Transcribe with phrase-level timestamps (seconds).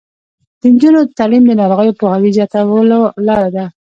[0.59, 3.65] د نجونو تعلیم د ناروغیو پوهاوي زیاتولو لاره ده.